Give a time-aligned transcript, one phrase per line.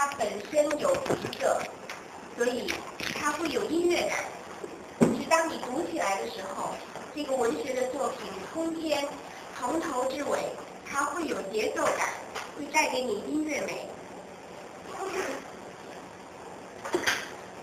[0.00, 1.60] 它本身有颜色，
[2.36, 2.72] 所以
[3.16, 4.18] 它会有音乐感。
[5.00, 6.70] 就是当你读起来的时候，
[7.16, 9.04] 这个文学的作品通篇
[9.58, 10.38] 从头至尾，
[10.88, 12.10] 它会有节奏感，
[12.56, 13.88] 会带给你音乐美。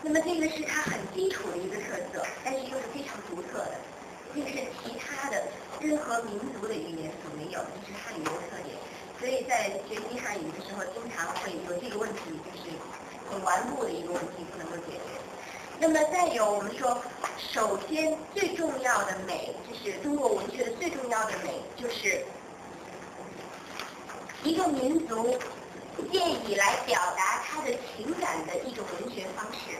[0.02, 3.75] 那么这个是它很基础的一个特色，但是又是非常独特的，
[4.36, 5.41] 这是其他的
[5.79, 8.75] 任何民族的语言所没有，这是汉语的特点。
[9.20, 12.69] 所以在学习汉语的时候，经常会有这个问题，就是
[13.29, 15.00] 很顽固的一个问题不能够解决。
[15.79, 17.01] 那么再有，我们说，
[17.38, 22.25] 首先最重要的美，就是中国文学的最重要的美，就是
[24.43, 25.38] 一个民族。
[26.11, 29.79] 愿意来表达他的情感的一种文学方式，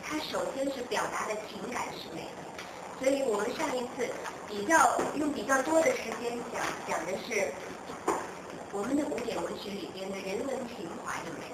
[0.00, 4.08] 它首先是表达的情感是美的，所以我们上一次
[4.48, 7.52] 比较用比较多的时间讲讲的是
[8.76, 11.48] 我们的古典文学里边的人文情怀的美，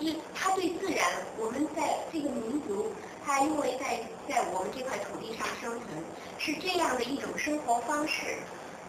[0.00, 1.06] 就是他对自然，
[1.38, 2.92] 我们在这个民族，
[3.24, 6.02] 他因为在在我们这块土地上生存，
[6.40, 8.38] 是这样的一种生活方式，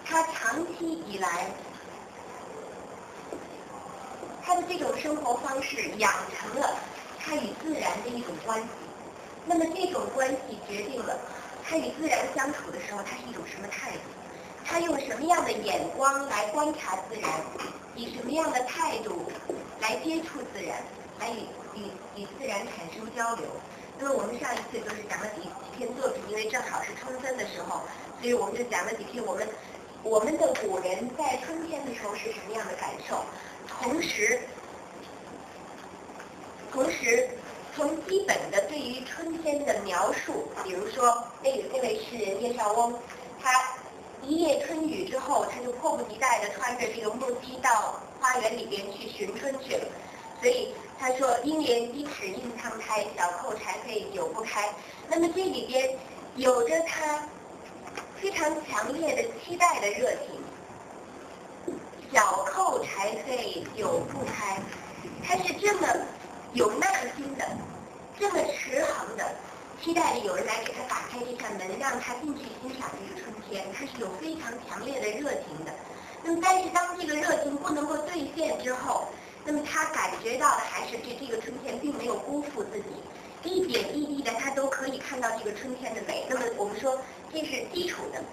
[0.04, 1.52] 他长期以来。
[4.42, 6.76] 他的这种生活方式养成了
[7.20, 8.68] 他与自然的一种关系，
[9.46, 11.20] 那么这种关系决定了
[11.64, 14.00] 他与自然相处的时候，他是一种什么态度？
[14.66, 17.30] 他用什么样的眼光来观察自然？
[17.96, 19.32] 以什么样的态度
[19.80, 20.82] 来接触自然？
[21.20, 23.46] 来与与与自然产生交流？
[24.00, 27.82] 那么我们上一次就是讲了几几篇作品，因为正好是春分的时候，
[28.20, 29.48] 所以我们就讲了几篇我们
[30.02, 33.24] 我们的古人在春天的时候是什么样的感受？
[33.68, 34.42] 同时，
[36.72, 37.30] 同时
[37.76, 43.00] 从基本的对于春天的描述，比如说那那位诗人叶绍翁，
[43.42, 43.50] 他
[44.26, 49.86] 一夜春雨之后，他就迫不及待地穿着这个木屐到花园里边去寻春去了。
[50.42, 54.70] 所以他说：“鹰连鸡齿印苍苔，小扣柴扉久不开。”
[55.10, 55.98] 那么这里边
[56.36, 57.28] 有着他
[58.20, 61.78] 非常强烈的期待的热情。
[62.12, 64.62] 小扣柴扉久不开，
[65.26, 65.88] 他是这么
[66.54, 67.48] 有耐心的，
[68.20, 69.36] 这么持恒的，
[69.84, 73.68] 期待着有人来给他打开这扇门，让他进去欣赏这个春天。
[73.74, 75.74] 他是有非常强烈的热情的。
[76.24, 79.10] 那么，但是当这个热情不能够兑现之后，
[79.44, 82.86] 那么他感觉到的还是这这个春天并没有辜负自己，
[83.44, 86.26] 一点一滴的他都可以看到这个春天的美。
[86.30, 86.98] 那么我们说
[87.34, 88.24] 这是基础的。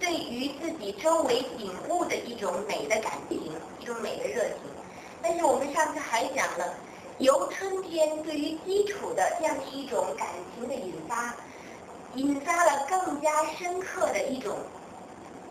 [0.00, 4.56] 对于自己周围景物的一种美的感情，一种美的热情。
[5.22, 6.74] 但是我们上次还讲了，
[7.18, 11.34] 由春天对于基础的这样的一种感情的引发，
[12.14, 14.58] 引发了更加深刻的一种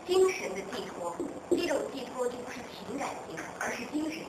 [0.06, 1.12] 精神的寄托。
[1.50, 4.26] 这种寄托就不是情感性，而是精神性。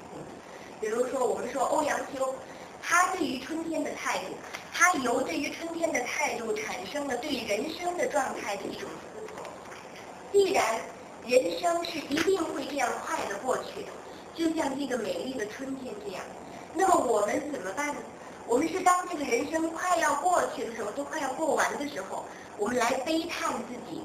[0.81, 2.33] 比如说，我们说欧阳修，
[2.81, 4.33] 他对于春天的态度，
[4.73, 9.45] 他由对于春天的态度产生了对人生的状态的一种思索。
[10.31, 10.81] 既然
[11.27, 13.91] 人生是一定会这样快的过去的，
[14.33, 16.23] 就像这个美丽的春天这样，
[16.77, 17.95] 那么我们怎么办呢？
[18.45, 22.23] 我们是当这个人生快要过去的时候，都快要过完的时候，
[22.57, 24.03] 我们来悲叹自己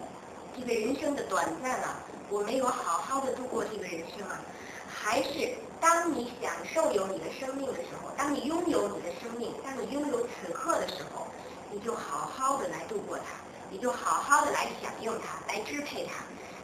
[0.58, 2.00] 这个人生的短暂啊，
[2.30, 4.40] 我没有好好的度过这个人生啊，
[4.88, 11.26] 还是当你享受有你的生命的时候，当你拥有你的生命，当你拥有此刻的时候，
[11.70, 13.24] 你就好好的来度过它。
[13.70, 16.22] 你就好好的来享用它，来支配它。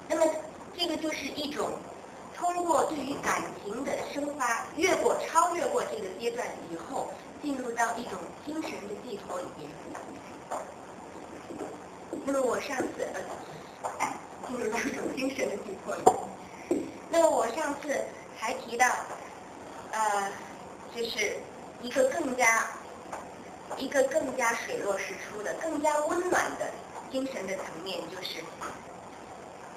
[0.08, 0.30] 那么，
[0.76, 1.72] 这个就是一种
[2.38, 7.08] 通过对于感情的生发，越过、超越过这个阶段以后，
[7.42, 8.12] 进入到一种
[8.46, 9.68] 精神的寄托里面。
[12.24, 13.08] 那么我上次
[13.82, 14.14] 呃
[14.46, 16.02] 进入到一种精神的寄托里。
[17.10, 18.04] 那么我上次
[18.36, 18.86] 还提到，
[19.90, 20.30] 呃，
[20.94, 21.38] 就是
[21.82, 22.66] 一个更加、
[23.76, 26.70] 一个更加水落石出的、更加温暖的。
[27.10, 28.44] 精神的层面就是，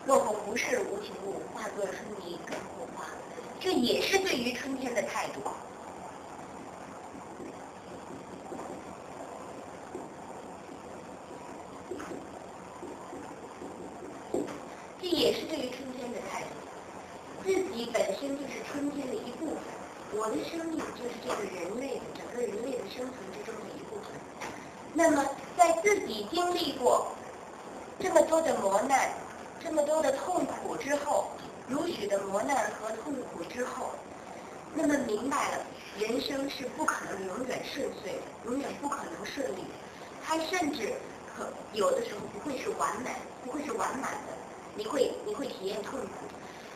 [0.05, 3.05] 落红不是无情物，化作春泥更护花。
[3.59, 5.41] 这也是对于春天的态度。
[15.01, 16.47] 这也是对于春天的态度。
[17.43, 19.57] 自己本身就是春天的一部分，
[20.13, 24.05] 我的生命就是这个人类的整个人类的生存之中的一部分。
[24.93, 25.25] 那么，
[25.57, 27.07] 在自己经历过。
[27.99, 29.11] 这么多的磨难，
[29.63, 31.27] 这么多的痛苦之后，
[31.67, 33.91] 如许的磨难和痛苦之后，
[34.73, 35.65] 那么明白了，
[35.97, 39.63] 人生是不可能永远顺遂，永远不可能顺利。
[40.21, 40.91] 它甚至
[41.33, 43.11] 可有的时候不会是完美，
[43.45, 44.33] 不会是完满的，
[44.75, 46.07] 你会你会体验痛苦。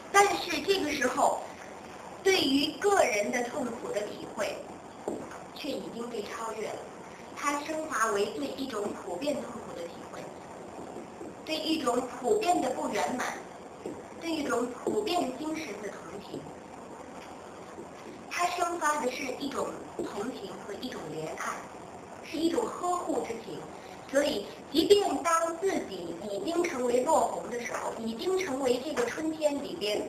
[0.09, 1.41] 但是这个时候，
[2.23, 4.55] 对于个人的痛苦的体会，
[5.53, 6.79] 却已经被超越了。
[7.35, 10.21] 它升华为对一种普遍痛苦的体会，
[11.45, 13.33] 对一种普遍的不圆满，
[14.25, 16.39] 对一种普遍精神的同情。
[18.31, 19.67] 它生发的是一种
[19.97, 21.53] 同情和一种怜爱，
[22.23, 23.59] 是一种呵护之情。
[24.11, 30.01] 所以，即便当自己已经成为落红的时候，已经成为这个春天里边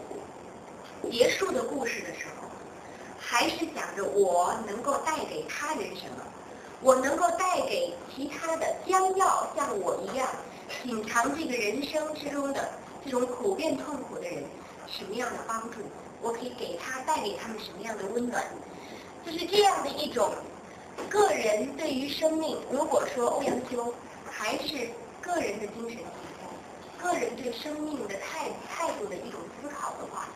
[1.10, 2.48] 结束的故事的时候，
[3.18, 6.24] 还是想着我能够带给他人什么，
[6.80, 10.26] 我能够带给其他的将要像我一样
[10.82, 12.66] 品尝这个人生之中的
[13.06, 14.42] 这种普遍痛苦的人
[14.88, 15.78] 什么样的帮助，
[16.20, 18.44] 我可以给他带给他们什么样的温暖，
[19.24, 20.30] 就是这样的一种。
[21.10, 23.92] 个人对于生命，如果说欧阳修
[24.24, 24.88] 还是
[25.20, 26.04] 个人的精神体
[26.42, 30.28] 悟，个人对生命的态态度的一种思考的话，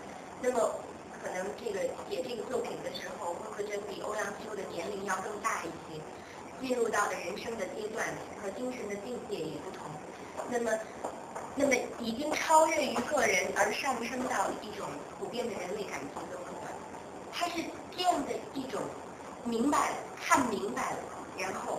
[0.42, 0.74] 那么
[1.22, 5.98] 可能这个写这个作品的时候，郭可真比欧阳修的年龄要更大一些，
[6.60, 8.06] 进入到的人生的阶段
[8.40, 9.88] 和精神的境界也不同。
[10.50, 10.70] 那么，
[11.56, 14.86] 那么已经超越于个人而上升到一种
[15.18, 16.72] 普遍的人类感情的温暖，
[17.32, 17.62] 它是
[17.96, 18.80] 这样的一种。
[19.42, 20.98] 明白，看明白了，
[21.38, 21.78] 然后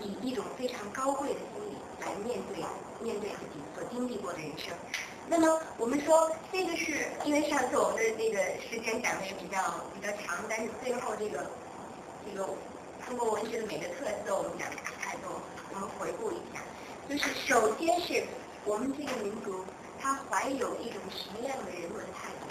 [0.00, 2.64] 以一种非常高贵的心理来面对
[3.02, 4.74] 面对自己所经历过的人生。
[5.28, 9.58] 那么我们说，这个是因为上次我们的那个时间讲的是比较
[9.94, 11.50] 比较长，但是最后这个
[12.24, 12.48] 这个
[13.06, 15.38] 中国文学的每个特色，我们讲的太多，
[15.74, 16.62] 我们回顾一下，
[17.10, 18.24] 就是首先是
[18.64, 19.64] 我们这个民族，
[20.00, 22.46] 它怀有一种什么样的人文态度？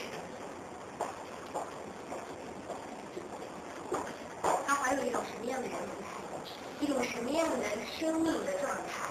[4.68, 6.36] 它怀有一种什么样的人文态度，
[6.84, 7.66] 一种什么样的
[7.98, 9.08] 生命的状态，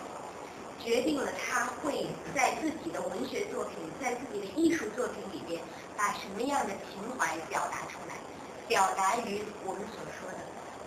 [0.79, 5.59] 决定了他会在自己的文学作品，在自己的艺术作品里边，
[5.97, 8.17] 把什么样的情怀表达出来，
[8.69, 10.39] 表达于我们所说的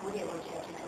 [0.01, 0.85] 古典文学之中。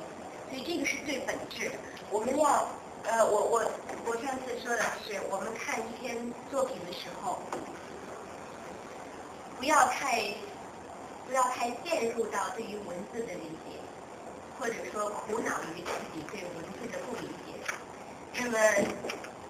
[0.50, 1.76] 所以这个是最本质的。
[2.12, 2.68] 我们要，
[3.08, 3.72] 呃，我我
[4.06, 6.16] 我上次说的是，我们看一篇
[6.52, 7.40] 作品的时候，
[9.58, 10.34] 不要太
[11.28, 13.80] 不要太陷入到对于文字的理解。
[14.58, 17.52] 或者说苦恼于自己对文字的不理解，
[18.36, 18.58] 那么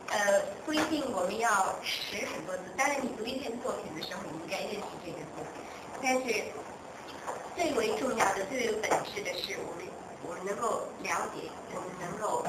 [0.10, 2.63] 呃不一定我们要识很多字。
[2.75, 5.46] 当然，你读一篇作品的时候，你应该认识这个字。
[6.01, 6.44] 但是
[7.56, 9.86] 最为重要的、最为本质的是，我们
[10.28, 12.44] 我们能够了解，我们能够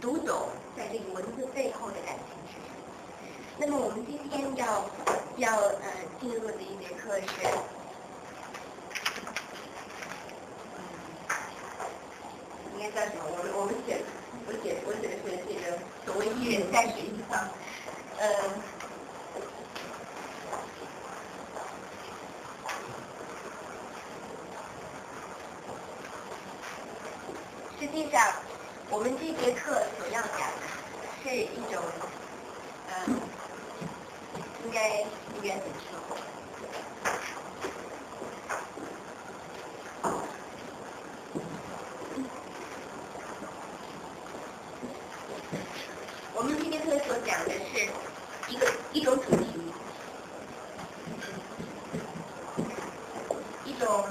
[0.00, 2.76] 读懂在这个文字背后的感情是什么。
[3.58, 4.84] 那么我们今天要
[5.36, 5.90] 要呃
[6.20, 7.26] 进入的一节课是。
[12.80, 13.24] 应该叫什么？
[13.26, 14.00] 我们我们写，
[14.46, 17.48] 我写我写的是这个所谓艺人在学习上，
[18.18, 18.22] 嗯，
[27.80, 28.32] 实际上
[28.90, 30.66] 我们这节课所要讲的
[31.22, 31.82] 是一种，
[32.88, 33.20] 嗯，
[34.64, 36.16] 应该应该怎么说？
[47.24, 47.88] 讲的是
[48.48, 49.44] 一个一种主题，
[53.64, 54.04] 一种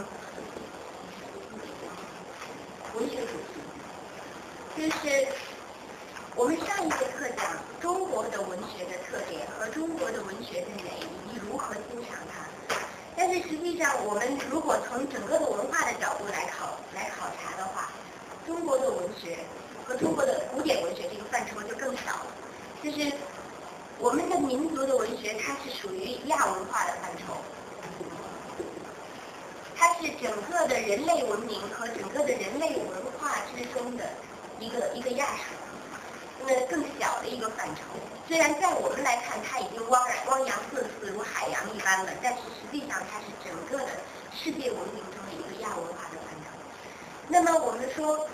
[2.96, 3.62] 文学主题，
[4.76, 5.28] 就是
[6.36, 7.46] 我们上一节课讲
[7.80, 12.46] 中国的文学的特点和中国的文学的美以及如何欣赏它。
[13.16, 17.92] 但是实际上，我我们如果从整个的文化的角度来考来考察的话，
[18.48, 19.38] 中国的文学
[19.86, 22.26] 和中国的古典文学这个范畴就更小了。
[22.84, 23.12] 就是
[24.00, 27.38] 我们的民族的文学，它是属于亚文化的范畴，
[29.76, 34.04] 它是整个的人类文明和整个的人类文化之中的
[34.60, 35.54] 一个一个亚属，
[36.44, 37.82] 那更小的一个范畴。
[38.28, 43.92] 虽然在我们来看，它已经汪然汪洋四肆如海洋一般了，但是实际上它是整个的
[44.36, 46.52] 世界文明中的一个亚文化的范畴。
[47.28, 48.28] 那么我们说。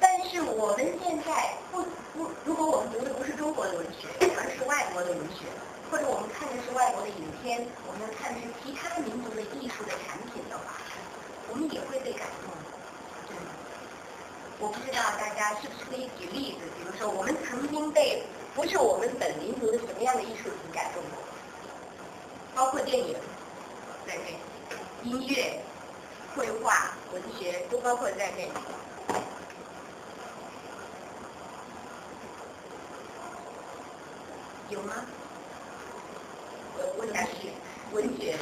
[0.00, 1.82] 但是我们现在不
[2.14, 4.06] 不，如果我们读的不是中国的文学，
[4.38, 5.50] 而是外国的文学，
[5.90, 10.78] 或者我们看的是外国的影片，我们看的是其他民族的艺术的产品的话，
[11.50, 12.54] 我们也会被感动。
[14.60, 18.22] 我不知道大家是不是可以举例子，比如说我们曾经被
[18.58, 21.22] 不是我们本民族的什么样的艺术品感动过，
[22.56, 23.14] 包括电影，
[24.04, 24.36] 在内，
[25.04, 25.60] 音乐、
[26.34, 28.50] 绘画、文学都包括在内。
[34.70, 35.06] 有吗？
[36.78, 37.52] 我问一是
[37.92, 38.36] 文学。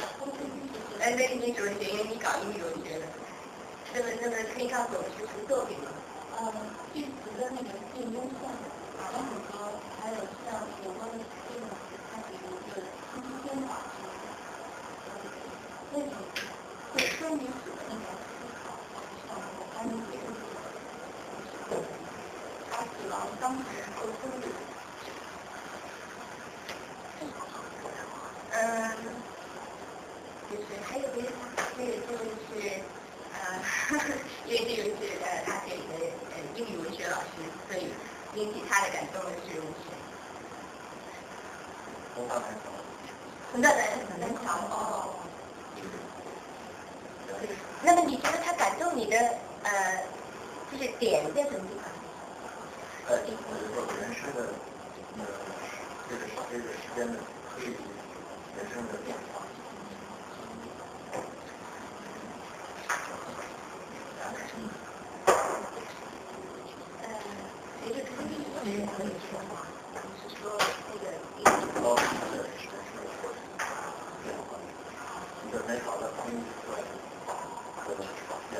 [0.99, 3.05] 哎，那你主任学，因为你搞英语文学的。
[3.93, 5.91] 那么，那么可以告诉我们是什么作品吗？
[6.39, 6.51] 呃，
[6.91, 8.33] 剧词的那个近优线
[8.97, 9.76] 打的很高，
[10.49, 11.67] 像有关的这个，
[12.09, 12.79] 它比如是
[13.11, 14.25] 空间法什么的，
[15.91, 16.11] 那种
[16.93, 18.63] 会说明死的那种思考，
[19.27, 20.15] 像我刚才这
[21.67, 21.83] 个，
[22.71, 23.61] 他死亡当时
[23.99, 24.43] 沟通的。
[28.53, 28.61] 嗯，
[30.49, 31.35] 就是还有别的吗？
[31.77, 32.49] 这个这个是
[33.35, 33.37] 呃，
[34.45, 35.93] 因为这个是呃大学里的
[36.31, 37.27] 呃英语文学老师，
[37.69, 37.93] 所以
[38.33, 39.61] 引起他的感动的是
[42.15, 42.65] 红大蓝桥。
[43.51, 43.79] 红大蓝
[44.19, 45.13] 蓝桥哦。
[47.83, 49.17] 那么你觉得他感动你的
[49.63, 50.03] 呃，
[50.71, 51.83] 就是点在什么地方？
[53.07, 53.21] 呃，我
[53.57, 54.39] 觉得人生的
[55.19, 55.21] 呃
[56.09, 57.13] 这个这个时间的
[57.57, 57.75] 推移。
[58.57, 59.45] 人生的变化。
[67.03, 67.05] 呃，
[67.83, 68.67] 随着推移
[68.97, 69.61] 可以说话，
[70.17, 70.41] 是说
[70.89, 71.05] 那个
[71.37, 71.49] 一个
[71.83, 72.01] 高的
[72.57, 72.97] 是是
[75.45, 76.33] 一个美好的空间
[76.65, 78.01] 和表
[78.49, 78.51] 现。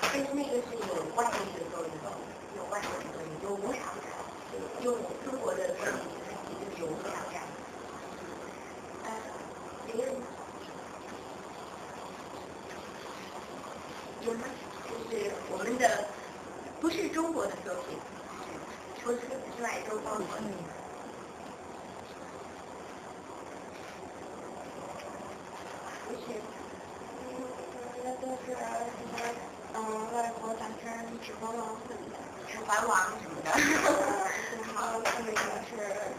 [0.00, 1.90] 但是那个是有外力的作用，
[2.56, 4.00] 有外力的作用，有无常的，
[4.84, 4.86] 有
[5.24, 5.98] 中国的观点。
[6.78, 7.42] 有无常感，
[9.04, 9.06] 呃，
[9.84, 10.14] 别人
[14.22, 14.38] 有吗？
[14.88, 16.08] 就是我们的
[16.80, 17.96] 不是中国的作品，
[19.00, 19.20] 除此
[19.56, 20.26] 之外都包括。
[26.08, 26.26] 不是，
[27.22, 27.54] 嗯，我
[27.94, 28.58] 觉得都是什
[29.06, 29.14] 么，
[29.74, 29.78] 嗯，
[30.12, 32.18] 外国大片《指环王》什么的，
[32.50, 33.48] 《指环王》什么的。
[34.58, 35.38] 然后那个
[35.70, 35.70] 是，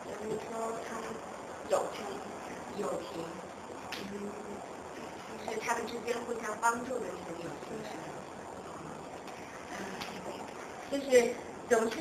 [0.07, 1.03] 就是说他们
[1.67, 2.07] 友情，
[2.77, 3.19] 友情，
[4.13, 4.31] 嗯，
[5.51, 7.75] 是他们之间互相帮助的那种友情，
[9.73, 9.75] 嗯，
[10.91, 11.33] 就是
[11.69, 11.97] 总是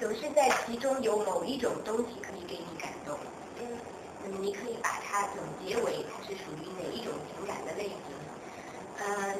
[0.00, 3.16] 总是在其中有某一种东西可以给你感动，
[3.60, 8.00] 嗯，你可以把它总结为它是属于哪一种情感的类型，
[8.98, 9.36] 呃，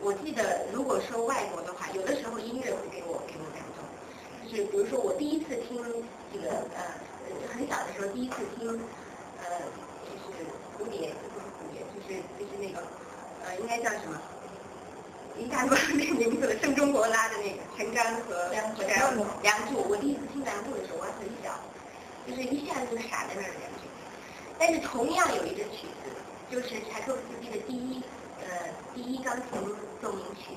[0.00, 3.84] 我记得如果说外国的话，有的时候音乐会给我给我感动。
[4.48, 5.82] 就是，比如说我第一次听
[6.32, 6.82] 这个呃，
[7.52, 8.68] 很小的时候第一次听
[9.42, 9.58] 呃，
[10.06, 10.46] 就是
[10.78, 12.86] 蝴蝶，不是蝴蝶，就是就是那个
[13.44, 14.20] 呃，应该叫什么？
[15.40, 16.54] 一下子那个名字了。
[16.60, 18.82] 盛中国拉的那个陈刚和梁祝。
[19.42, 21.58] 梁祝，我第一次听梁祝的时候我还很小，
[22.28, 23.88] 就是一下子就傻在那儿感觉。
[24.58, 26.12] 但是同样有一个曲子，
[26.50, 28.02] 就是柴可夫斯基的第一
[28.44, 29.58] 呃第一钢琴
[30.02, 30.52] 奏鸣曲，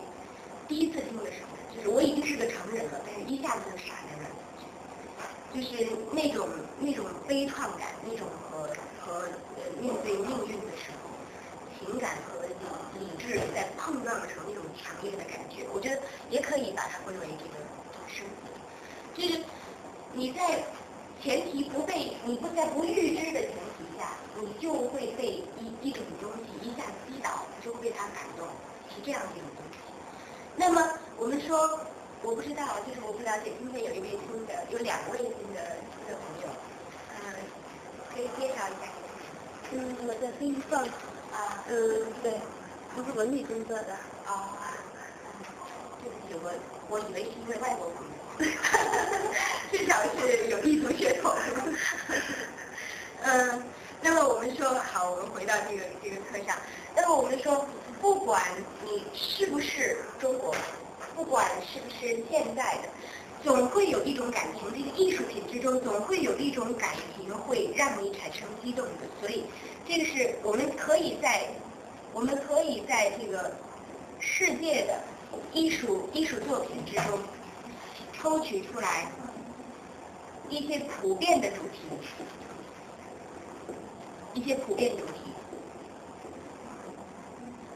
[0.67, 1.53] 第一次听的时候。
[1.73, 4.31] 就是我已经是个成人了，但是一下子就傻在那儿，
[5.49, 6.47] 就是那种
[6.77, 8.69] 那种悲怆感，那种和
[9.01, 9.27] 和
[9.81, 11.09] 面对命运的时候，
[11.73, 12.32] 情感和
[12.99, 17.55] 理智在碰撞的时候那种强烈的感觉，我觉得也可以把它归为这个
[18.07, 18.49] 生活。
[19.15, 19.43] 就是
[20.13, 20.63] 你在
[21.21, 28.47] 前提不被你不在不预知的前提下，你就会被一一种东西一下击倒，就会被它感动，
[28.89, 29.77] 是这样的一种东西。
[30.55, 30.99] 那么。
[31.15, 31.79] 我们说，
[32.23, 33.53] 我不知道，就是我不了解。
[33.59, 36.49] 今天有一位新的，有两位新的新的朋友，
[37.13, 37.33] 嗯，
[38.11, 38.91] 可以介绍一下。
[39.71, 40.89] 嗯，我叫丁凤。
[41.33, 41.63] 啊。
[41.67, 41.73] 嗯，
[42.21, 42.39] 对，
[42.95, 43.93] 我是文理工作的。
[44.27, 44.49] 哦。
[46.01, 46.51] 对不起，我
[46.89, 48.11] 我以为是因为外国朋友。
[49.71, 51.33] 至少是有异族血统。
[53.23, 53.63] 嗯，
[54.01, 56.57] 那么我们说好，我们回到这个这个课上。
[56.95, 57.67] 那么我们说，
[58.01, 58.41] 不管
[58.83, 60.55] 你是不是中国。
[61.15, 62.89] 不管是不是现代的，
[63.43, 68.91] 总会有一种感情，这个艺术品之中总会有一种感情会让你产生激动的。
[69.19, 69.43] 所以，
[69.85, 71.49] 这个是我们可以在
[72.13, 73.51] 我们可以在这个
[74.19, 75.01] 世界的
[75.51, 77.19] 艺术艺术作品之中
[78.13, 79.11] 抽取出来
[80.49, 81.79] 一些普遍的主题，
[84.33, 85.03] 一些普遍主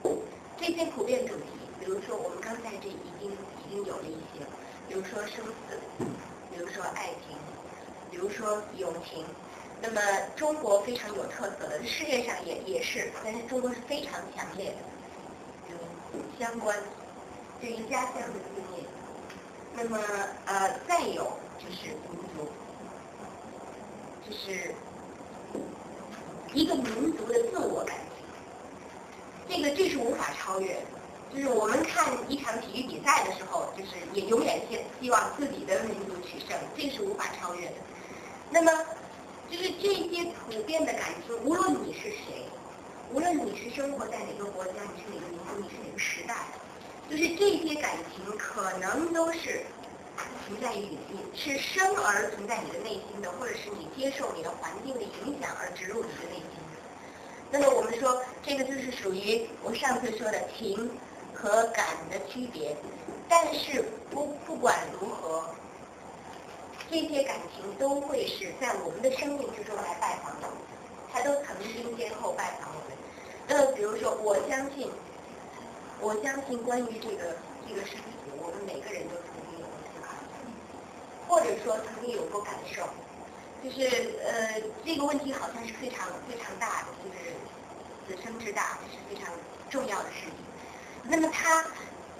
[0.04, 0.16] 题，
[0.58, 1.44] 这些普遍主题。
[1.80, 4.46] 比如说，我们刚才这已经已经有了一些，
[4.88, 5.80] 比如说生死，
[6.52, 7.38] 比如说爱情，
[8.10, 9.26] 比如说友情。
[9.80, 10.02] 那么
[10.36, 14.78] 中国非常有特色的，世界上也也是，但是中国是非常强烈的，
[15.70, 16.76] 嗯，相关
[17.62, 18.84] 对于家乡的思念。
[19.76, 20.00] 那么
[20.46, 22.50] 呃，再有就是民族，
[24.28, 24.74] 就是
[26.54, 27.96] 一个民族的自我感
[29.48, 30.97] 情，这个这是无法超越的。
[31.34, 37.76] 就是我们看一场体育比赛的时候，就是也永远希希望自己的民族取胜，这是无法超越的。
[38.50, 38.72] 那么，
[39.52, 42.46] 就是这些普遍的感情，无论你是谁，
[43.12, 46.48] 无论你是生活在哪个国家，你是哪个民族，你是哪个时代，
[47.10, 49.64] 就是这些感情可能都是
[50.48, 56.78] 存在于里面，是生而存在你的内心的，或者是你接受你的环境的影响而植入你的内心的。
[57.52, 60.90] 那么我们说，这个就是属于我上次说的情
[61.38, 62.76] 和感的区别。
[63.30, 65.44] 但是不不管如何，
[66.90, 70.48] 这些感情都会是在我们的生命之中来拜访的，
[71.12, 72.98] 它都曾经先后拜访我们。
[73.50, 74.90] 那比如说，我相信，
[76.00, 77.36] 我相信关于这个
[77.68, 78.04] 这个事情，
[78.40, 80.08] 我们每个人都曾经有过思考，
[81.28, 82.88] 或者说曾经有过感受，
[83.62, 87.36] 就是呃这个问题好像是非常非常大的，就是
[88.08, 89.34] 此生之大，是非常
[89.70, 90.47] 重要的事情。
[91.10, 91.64] 那么它。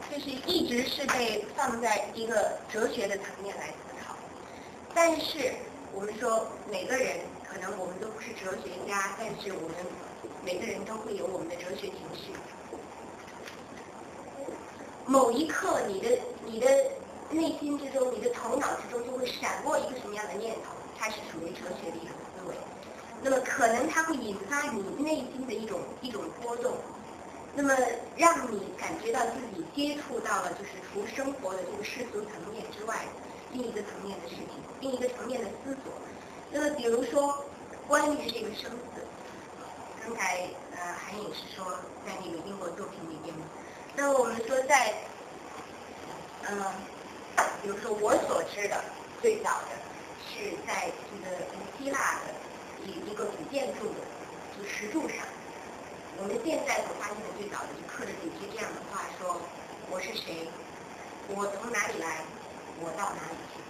[0.10, 4.16] 就是一直是被放在一个哲学的层面来思考，
[4.96, 5.54] 但是
[5.92, 9.76] 我们说每个人可能我们都不是哲学家，但是我们
[10.46, 12.32] 每个人都会有我们的哲学情绪。
[15.06, 16.10] 某一刻，你的
[16.46, 16.68] 你的
[17.30, 22.56] 内心之中，你的头脑之中就会闪过一个什么样的念头，它是属于哲学的一种思维。
[23.22, 26.72] 那么可能它会引发你内心的一种一种波动。
[27.60, 27.76] 那么，
[28.16, 33.00] 让你感觉到自己接触到了，就是除生活的这个世俗层面之外，
[33.52, 34.50] 另一个层面的事情，
[34.80, 35.92] 另一个层面的思索。
[36.52, 37.46] 那么，比如说
[37.88, 39.02] 关于这个生死，
[40.06, 41.66] 刚才呃韩颖是说
[42.06, 43.34] 在那个英国作品里边，
[43.96, 44.94] 那我们说在，
[46.48, 46.64] 嗯，
[47.64, 48.80] 比如说我所知的
[49.20, 49.70] 最早的
[50.22, 51.36] 是在这个
[51.80, 54.02] 希腊的一一个古建筑的
[54.56, 55.26] 就石柱上。
[56.20, 59.40] 我们现在所发现的最早的就刻着几句这样的话：说
[59.92, 60.50] 我是谁，
[61.30, 62.26] 我从哪里来，
[62.82, 63.62] 我到哪里去。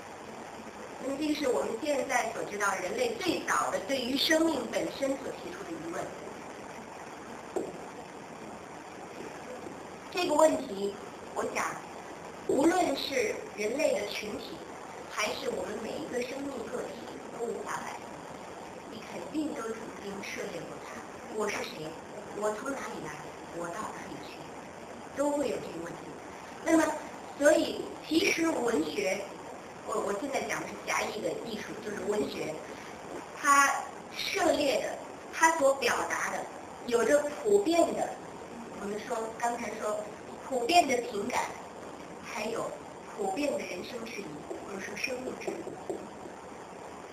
[1.03, 6.03] 那么这个是我们现在所知道人类最早的对于生命本身所提出的疑问。
[10.09, 10.95] 这个问题，
[11.36, 11.65] 我想，
[12.47, 14.57] 无论是人类的群体，
[15.12, 16.95] 还是我们每一个生命个体，
[17.38, 18.07] 都无法摆脱。
[18.89, 20.95] 你肯定都曾经涉猎过它。
[21.36, 21.91] 我是谁？
[22.39, 23.12] 我从哪里来，
[23.58, 24.38] 我到哪里去，
[25.17, 26.00] 都会有这个问题。
[26.63, 26.84] 那么，
[27.39, 29.19] 所以其实文学，
[29.88, 32.54] 我我现在讲的是狭义的艺术，就是文学，
[33.36, 33.73] 它
[34.15, 34.97] 涉猎的，
[35.34, 36.45] 它所表达的，
[36.86, 38.08] 有着普遍的，
[38.82, 40.00] 我们说刚才说
[40.47, 41.41] 普遍的情感，
[42.23, 42.69] 还有
[43.15, 44.26] 普遍的人生质疑，
[44.67, 45.95] 或者说生命质疑。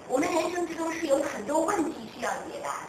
[0.06, 2.88] 我们人生之中是有很多问题需要解答的。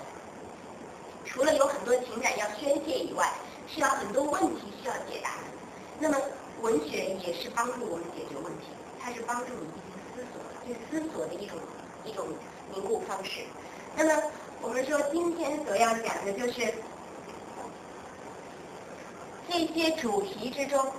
[1.26, 3.34] 除了有很多情感要宣泄以外，
[3.68, 5.32] 需要很多问题需要解答。
[6.00, 6.18] 那么
[6.62, 8.68] 文学也是帮助我们解决问题，
[9.00, 11.58] 它是帮助你进行思索，去思索的一种
[12.06, 12.28] 一种
[12.74, 13.42] 凝固方式。
[13.96, 14.24] 那么
[14.62, 16.74] 我们说今天所要讲的就是
[19.50, 20.92] 这些主题之中，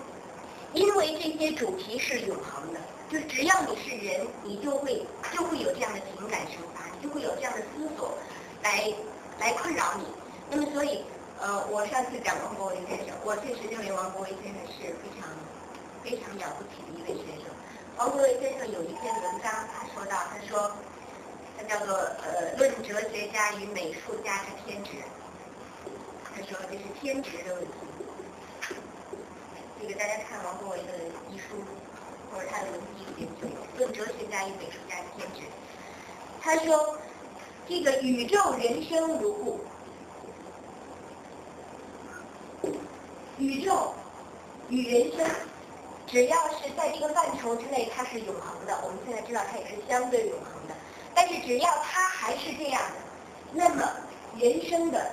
[0.72, 8.16] 因为这些主题是永恒的，就只要你是人，你就会就会有这样的情感生发，你就会有这样的思索
[8.62, 8.92] 来
[9.38, 10.06] 来困扰你。
[10.50, 11.04] 那么，所以，
[11.40, 15.28] 呃，我上次讲王国维先生，我确实认为王国维先生是非常
[16.02, 17.46] 非常了不起的一位先生。
[17.96, 20.70] 王国维先生有一篇文章，他说到，他说，
[21.56, 24.90] 他叫做呃《论哲学家与美术家之天职》，
[26.34, 27.70] 他说这是天职的问题。
[29.80, 30.92] 这个大家看王国维的
[31.30, 31.56] 遗书
[32.32, 35.40] 或者他的文集里面就有《论哲学家与美术家之天职》。
[36.40, 36.98] 他说，
[37.68, 39.60] 这个宇宙人生如故。
[43.38, 43.92] 宇宙
[44.70, 45.28] 与人生，
[46.06, 48.78] 只要是在这个范畴之内，它是永恒的。
[48.82, 50.74] 我们现在知道它也是相对永恒的，
[51.14, 52.96] 但是只要它还是这样的，
[53.52, 53.82] 那么
[54.38, 55.10] 人生的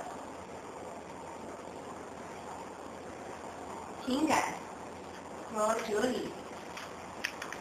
[4.05, 4.53] 情感
[5.53, 6.29] 和哲理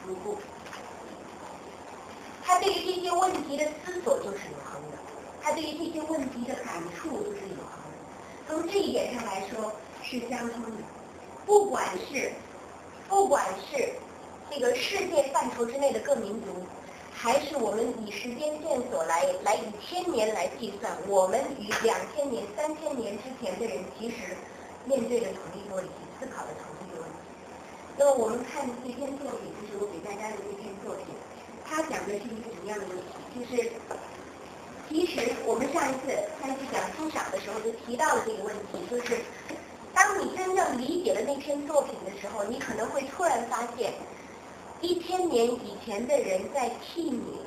[0.06, 0.38] 如故。
[2.52, 4.98] 他对于这些问题的思索就是永恒的，
[5.40, 7.96] 他对于这些问题的感触就是永恒的。
[8.46, 9.72] 从这一点上来说。
[10.04, 10.82] 是相通的，
[11.46, 12.32] 不管是
[13.08, 13.88] 不管是
[14.50, 16.48] 这个世界范畴之内的各民族，
[17.14, 24.36] 还是我们以时间线索来来以千年来计算，我们与两千年、三千年之前的人其实
[24.84, 27.16] 面对着同一个问题，思考的同一个问题。
[27.96, 31.06] 那么我们看这篇作品，就是我给大家的这篇作品，
[31.72, 33.04] 他讲的是一个什么样的问题？
[33.34, 33.72] 就是
[34.88, 39.20] 其实我们上一次上一次讲欣赏的时候就提到了这个问题，就是。
[39.94, 43.92] 当你真正理解了那篇作品的时候，你可能会突然发现，
[44.80, 47.40] 一千年以前的人在替你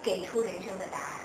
[0.00, 1.20] 给出人生的答案。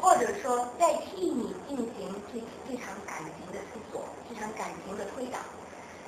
[0.00, 5.38] 或者说在替你进行这这场感情的思索，这场感情的推导。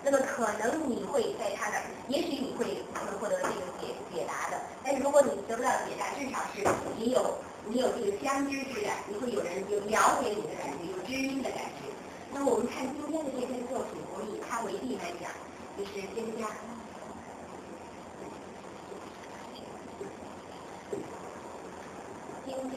[0.04, 4.60] 那么可能你会在他那儿，也许你会会获得这个解解答的。
[4.84, 6.60] 但是如果你得不到解答，至少是
[6.98, 11.88] 你有你有这个相知之感，你会有人有了解你的感觉，有知音的感觉。
[12.34, 15.32] 那么我们看今天的这篇作品，我们以它为例来讲，
[15.78, 16.44] 就是蒹葭。
[22.44, 22.52] 蒹